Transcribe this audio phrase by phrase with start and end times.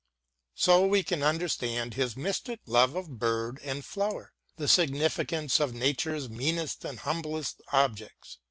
[0.55, 6.27] So we can understand his mystic love of bird and flower, the significance of Nature's
[6.27, 8.39] meanest and humblest objects.